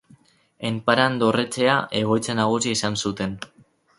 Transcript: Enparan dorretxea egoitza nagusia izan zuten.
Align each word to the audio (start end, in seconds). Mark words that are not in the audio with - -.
Enparan 0.69 1.19
dorretxea 1.25 1.77
egoitza 2.01 2.37
nagusia 2.41 2.79
izan 2.79 3.01
zuten. 3.05 3.37